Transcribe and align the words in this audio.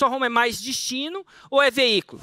Sua 0.00 0.08
home 0.08 0.24
é 0.24 0.30
mais 0.30 0.58
destino 0.62 1.26
ou 1.50 1.60
é 1.60 1.70
veículo? 1.70 2.22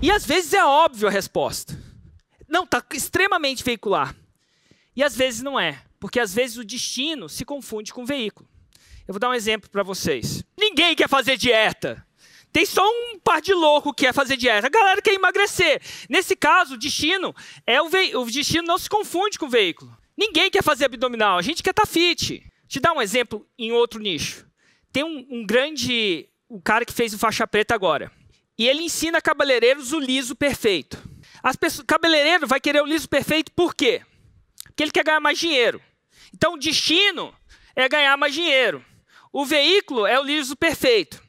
E 0.00 0.08
às 0.08 0.24
vezes 0.24 0.52
é 0.52 0.64
óbvio 0.64 1.08
a 1.08 1.10
resposta. 1.10 1.76
Não, 2.48 2.62
está 2.62 2.80
extremamente 2.92 3.64
veicular. 3.64 4.14
E 4.94 5.02
às 5.02 5.16
vezes 5.16 5.42
não 5.42 5.58
é, 5.58 5.82
porque 5.98 6.20
às 6.20 6.32
vezes 6.32 6.58
o 6.58 6.64
destino 6.64 7.28
se 7.28 7.44
confunde 7.44 7.92
com 7.92 8.04
o 8.04 8.06
veículo. 8.06 8.48
Eu 9.08 9.14
vou 9.14 9.18
dar 9.18 9.30
um 9.30 9.34
exemplo 9.34 9.68
para 9.68 9.82
vocês. 9.82 10.44
Ninguém 10.56 10.94
quer 10.94 11.08
fazer 11.08 11.36
dieta. 11.36 12.06
Tem 12.56 12.64
só 12.64 12.82
um 12.82 13.18
par 13.18 13.42
de 13.42 13.52
louco 13.52 13.92
que 13.92 14.06
quer 14.06 14.14
fazer 14.14 14.34
dieta. 14.34 14.66
A 14.66 14.70
galera 14.70 15.02
quer 15.02 15.12
emagrecer. 15.12 15.78
Nesse 16.08 16.34
caso, 16.34 16.72
o 16.72 16.78
destino 16.78 17.34
é 17.66 17.82
o, 17.82 17.90
o 18.18 18.24
destino 18.30 18.66
não 18.66 18.78
se 18.78 18.88
confunde 18.88 19.38
com 19.38 19.44
o 19.44 19.50
veículo. 19.50 19.94
Ninguém 20.16 20.50
quer 20.50 20.62
fazer 20.62 20.86
abdominal. 20.86 21.36
A 21.36 21.42
gente 21.42 21.62
quer 21.62 21.72
estar 21.72 21.82
tá 21.82 21.86
fit. 21.86 22.42
Te 22.66 22.80
dar 22.80 22.94
um 22.94 23.02
exemplo 23.02 23.46
em 23.58 23.72
outro 23.72 24.00
nicho. 24.00 24.46
Tem 24.90 25.04
um, 25.04 25.26
um 25.30 25.44
grande, 25.44 26.30
o 26.48 26.58
cara 26.58 26.86
que 26.86 26.94
fez 26.94 27.12
o 27.12 27.18
faixa 27.18 27.46
preta 27.46 27.74
agora. 27.74 28.10
E 28.58 28.66
ele 28.66 28.84
ensina 28.84 29.20
cabeleireiros 29.20 29.92
o 29.92 30.00
liso 30.00 30.34
perfeito. 30.34 30.96
As 31.42 31.56
pessoas, 31.56 31.84
cabeleireiro 31.86 32.46
vai 32.46 32.58
querer 32.58 32.80
o 32.80 32.86
liso 32.86 33.06
perfeito 33.06 33.52
por 33.52 33.74
quê? 33.74 34.00
Porque 34.64 34.82
ele 34.82 34.92
quer 34.92 35.04
ganhar 35.04 35.20
mais 35.20 35.38
dinheiro. 35.38 35.78
Então 36.34 36.54
o 36.54 36.58
destino 36.58 37.34
é 37.74 37.86
ganhar 37.86 38.16
mais 38.16 38.32
dinheiro. 38.32 38.82
O 39.30 39.44
veículo 39.44 40.06
é 40.06 40.18
o 40.18 40.24
liso 40.24 40.56
perfeito. 40.56 41.25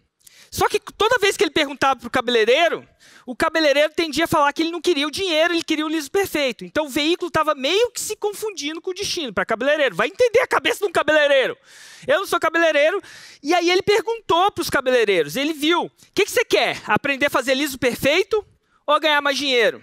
Só 0.57 0.67
que 0.67 0.79
toda 0.79 1.19
vez 1.19 1.37
que 1.37 1.43
ele 1.43 1.51
perguntava 1.51 1.99
para 1.99 2.07
o 2.07 2.09
cabeleireiro, 2.09 2.83
o 3.27 3.35
cabeleireiro 3.35 3.93
tendia 3.93 4.23
a 4.23 4.27
falar 4.27 4.51
que 4.51 4.63
ele 4.63 4.71
não 4.71 4.81
queria 4.81 5.05
o 5.05 5.11
dinheiro, 5.11 5.53
ele 5.53 5.63
queria 5.63 5.85
o 5.85 5.87
liso 5.87 6.09
perfeito. 6.09 6.65
Então 6.65 6.87
o 6.87 6.89
veículo 6.89 7.27
estava 7.27 7.53
meio 7.53 7.91
que 7.91 8.01
se 8.01 8.15
confundindo 8.15 8.81
com 8.81 8.89
o 8.89 8.93
destino 8.93 9.31
para 9.31 9.45
cabeleireiro. 9.45 9.95
Vai 9.95 10.07
entender 10.07 10.39
a 10.39 10.47
cabeça 10.47 10.79
de 10.79 10.85
um 10.85 10.91
cabeleireiro. 10.91 11.55
Eu 12.07 12.21
não 12.21 12.25
sou 12.25 12.39
cabeleireiro. 12.39 12.99
E 13.43 13.53
aí 13.53 13.69
ele 13.69 13.83
perguntou 13.83 14.51
para 14.51 14.63
os 14.63 14.67
cabeleireiros. 14.67 15.35
Ele 15.35 15.53
viu: 15.53 15.83
o 15.83 15.91
que, 16.15 16.25
que 16.25 16.31
você 16.31 16.43
quer? 16.43 16.81
Aprender 16.87 17.27
a 17.27 17.29
fazer 17.29 17.53
liso 17.53 17.77
perfeito 17.77 18.43
ou 18.87 18.99
ganhar 18.99 19.21
mais 19.21 19.37
dinheiro? 19.37 19.79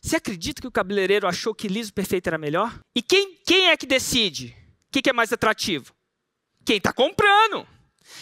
Você 0.00 0.14
acredita 0.14 0.60
que 0.60 0.68
o 0.68 0.72
cabeleireiro 0.72 1.26
achou 1.26 1.52
que 1.52 1.66
liso 1.66 1.92
perfeito 1.92 2.28
era 2.28 2.38
melhor? 2.38 2.78
E 2.94 3.02
quem, 3.02 3.36
quem 3.44 3.70
é 3.70 3.76
que 3.76 3.84
decide? 3.84 4.54
O 4.88 4.92
que, 4.92 5.02
que 5.02 5.10
é 5.10 5.12
mais 5.12 5.32
atrativo? 5.32 5.92
Quem 6.64 6.76
está 6.76 6.92
comprando. 6.92 7.66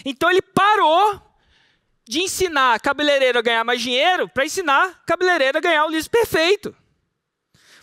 Então 0.07 0.31
ele 0.31 0.41
parou 0.41 1.26
de 2.09 2.21
ensinar 2.21 2.81
cabeleireiro 2.81 3.39
a 3.39 3.43
ganhar 3.43 3.65
mais 3.65 3.81
dinheiro 3.81 4.29
para 4.29 4.45
ensinar 4.45 5.03
cabeleireiro 5.05 5.59
a 5.59 5.61
ganhar 5.61 5.85
o 5.87 5.91
liso 5.91 6.09
perfeito. 6.09 6.75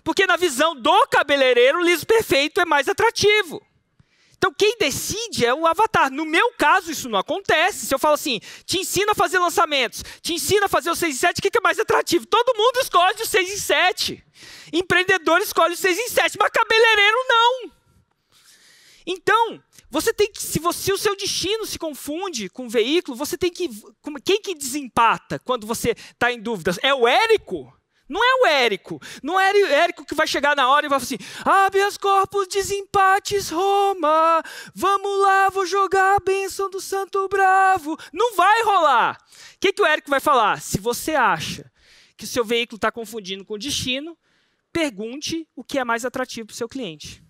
Porque 0.04 0.28
na 0.28 0.36
visão 0.36 0.76
do 0.76 1.08
cabeleireiro, 1.08 1.80
o 1.80 1.84
liso 1.84 2.06
perfeito 2.06 2.60
é 2.60 2.66
mais 2.66 2.88
atrativo. 2.88 3.62
Então 4.38 4.54
quem 4.54 4.78
decide 4.78 5.46
é 5.46 5.54
o 5.54 5.66
avatar. 5.66 6.12
No 6.12 6.26
meu 6.26 6.52
caso, 6.58 6.92
isso 6.92 7.08
não 7.08 7.18
acontece. 7.18 7.86
Se 7.86 7.96
eu 7.96 8.00
falo 8.00 8.16
assim, 8.16 8.42
te 8.66 8.78
ensino 8.80 9.12
a 9.12 9.16
fazer 9.16 9.40
lançamentos, 9.40 10.04
te 10.22 10.34
ensino 10.34 10.66
a 10.66 10.70
fazer 10.70 10.90
o 10.90 10.96
6 10.96 11.16
em 11.16 11.18
7, 11.18 11.40
o 11.40 11.42
que 11.42 11.58
é 11.58 11.62
mais 11.62 11.80
atrativo? 11.80 12.26
Todo 12.26 12.58
mundo 12.58 12.80
escolhe 12.80 13.22
o 13.22 13.26
6 13.26 13.54
em 13.54 13.58
7. 13.58 14.24
Empreendedor 14.74 15.40
escolhe 15.40 15.76
o 15.76 15.78
6 15.78 15.98
em 15.98 16.10
7, 16.10 16.38
mas 16.38 16.50
cabeleireiro 16.50 17.18
não. 17.30 17.72
Então, 19.06 19.64
você 19.94 20.12
tem 20.12 20.32
que, 20.32 20.42
se, 20.42 20.58
você, 20.58 20.86
se 20.86 20.92
o 20.92 20.98
seu 20.98 21.16
destino 21.16 21.68
se 21.68 21.78
confunde 21.78 22.50
com 22.50 22.66
o 22.66 22.70
veículo, 22.70 23.16
você 23.16 23.38
tem 23.38 23.52
que. 23.52 23.70
Quem 24.26 24.42
que 24.42 24.56
desempata 24.56 25.38
quando 25.38 25.68
você 25.68 25.92
está 25.92 26.32
em 26.32 26.42
dúvidas? 26.42 26.80
É 26.82 26.92
o 26.92 27.08
Érico? 27.08 27.72
Não 28.10 28.24
é 28.24 28.42
o 28.42 28.48
Érico. 28.48 29.00
Não 29.22 29.40
é 29.40 29.54
o 29.54 29.68
Érico 29.68 30.04
que 30.04 30.16
vai 30.16 30.26
chegar 30.26 30.56
na 30.56 30.68
hora 30.68 30.88
e 30.88 30.90
vai 30.90 31.00
falar 31.00 31.06
assim: 31.06 31.18
habeas 31.46 31.96
corpus, 31.96 32.48
desempates, 32.48 33.52
Roma. 33.52 34.42
Vamos 34.74 35.22
lá, 35.22 35.50
vou 35.50 35.68
jogar 35.68 36.16
a 36.16 36.24
bênção 36.26 36.72
do 36.72 36.82
Santo 36.82 37.30
Bravo. 37.30 37.96
Não 38.12 38.36
vai 38.36 38.64
rolar. 38.64 39.20
O 39.54 39.60
que, 39.60 39.72
que 39.72 39.82
o 39.84 39.86
Érico 39.86 40.10
vai 40.10 40.20
falar? 40.20 40.60
Se 40.60 40.80
você 40.80 41.14
acha 41.14 41.72
que 42.18 42.24
o 42.26 42.28
seu 42.28 42.44
veículo 42.44 42.78
está 42.78 42.92
confundindo 42.92 43.46
com 43.46 43.54
o 43.54 43.60
destino, 43.60 44.18
pergunte 44.72 45.48
o 45.56 45.64
que 45.64 45.78
é 45.78 45.84
mais 45.84 46.04
atrativo 46.04 46.48
para 46.48 46.54
o 46.54 46.58
seu 46.58 46.68
cliente. 46.68 47.23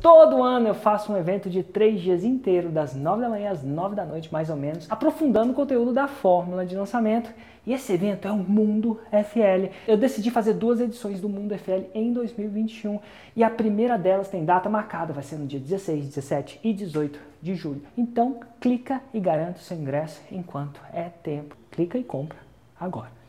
Todo 0.00 0.42
ano 0.42 0.66
eu 0.66 0.74
faço 0.74 1.12
um 1.12 1.16
evento 1.18 1.50
de 1.50 1.62
três 1.62 2.00
dias 2.00 2.24
inteiro, 2.24 2.70
das 2.70 2.96
nove 2.96 3.20
da 3.20 3.28
manhã 3.28 3.50
às 3.50 3.62
nove 3.62 3.94
da 3.94 4.06
noite, 4.06 4.32
mais 4.32 4.48
ou 4.48 4.56
menos, 4.56 4.90
aprofundando 4.90 5.52
o 5.52 5.54
conteúdo 5.54 5.92
da 5.92 6.08
fórmula 6.08 6.64
de 6.64 6.74
lançamento. 6.74 7.30
E 7.66 7.74
esse 7.74 7.92
evento 7.92 8.26
é 8.26 8.32
o 8.32 8.36
Mundo 8.38 8.98
FL. 9.10 9.70
Eu 9.86 9.98
decidi 9.98 10.30
fazer 10.30 10.54
duas 10.54 10.80
edições 10.80 11.20
do 11.20 11.28
Mundo 11.28 11.54
FL 11.58 11.84
em 11.94 12.14
2021 12.14 12.98
e 13.36 13.44
a 13.44 13.50
primeira 13.50 13.98
delas 13.98 14.28
tem 14.28 14.42
data 14.42 14.70
marcada, 14.70 15.12
vai 15.12 15.22
ser 15.22 15.36
no 15.36 15.46
dia 15.46 15.60
16, 15.60 16.06
17 16.06 16.60
e 16.64 16.72
18 16.72 17.20
de 17.42 17.54
julho. 17.54 17.82
Então, 17.94 18.40
clica 18.58 19.02
e 19.12 19.20
garanta 19.20 19.58
o 19.58 19.62
seu 19.62 19.76
ingresso 19.76 20.22
enquanto 20.32 20.80
é 20.94 21.10
tempo. 21.22 21.54
Clica 21.70 21.98
e 21.98 22.02
compra 22.02 22.38
agora. 22.80 23.19